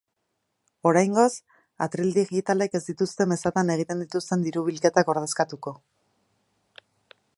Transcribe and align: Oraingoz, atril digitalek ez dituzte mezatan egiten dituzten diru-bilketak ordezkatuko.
Oraingoz, 0.91 1.33
atril 1.87 2.09
digitalek 2.15 2.77
ez 2.79 2.81
dituzte 2.87 3.27
mezatan 3.33 3.69
egiten 3.77 4.01
dituzten 4.05 4.47
diru-bilketak 4.49 5.13
ordezkatuko. 5.15 5.75